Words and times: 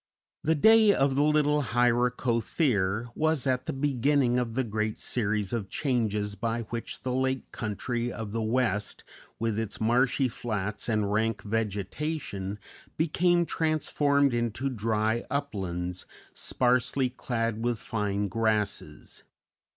The 0.43 0.55
day 0.55 0.91
of 0.95 1.13
the 1.13 1.21
little 1.21 1.61
Hyracothere 1.61 3.09
was 3.13 3.45
at 3.45 3.67
the 3.67 3.71
beginning 3.73 4.39
of 4.39 4.55
the 4.55 4.63
great 4.63 4.97
series 4.99 5.53
of 5.53 5.69
changes 5.69 6.33
by 6.33 6.63
which 6.71 7.03
the 7.03 7.13
lake 7.13 7.51
country 7.51 8.11
of 8.11 8.31
the 8.31 8.41
West, 8.41 9.03
with 9.37 9.59
its 9.59 9.79
marshy 9.79 10.27
flats 10.27 10.89
and 10.89 11.11
rank 11.13 11.43
vegetation, 11.43 12.57
became 12.97 13.45
transformed 13.45 14.33
into 14.33 14.69
dry 14.71 15.21
uplands 15.29 16.07
sparsely 16.33 17.11
clad 17.11 17.63
with 17.63 17.77
fine 17.77 18.27
grasses. 18.27 19.21